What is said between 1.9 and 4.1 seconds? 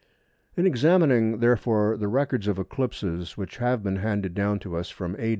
the records of eclipses which have been